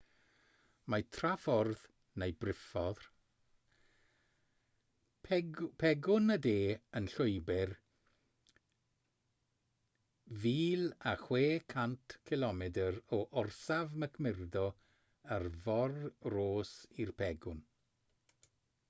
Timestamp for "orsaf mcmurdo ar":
13.43-15.49